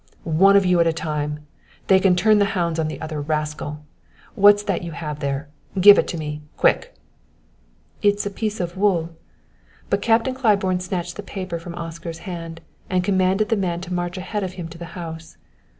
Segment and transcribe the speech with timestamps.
[0.23, 1.45] "One of you at a time!
[1.85, 3.85] They can turn the hounds on the other rascal.
[4.33, 5.49] What's that you have there?
[5.79, 6.95] Give it to me quick!"
[8.01, 9.11] "It's a piece of wool"
[9.91, 14.41] But Claiborne snatched the paper from Oscar's hand, and commanded the man to march ahead
[14.41, 15.37] of him to the house.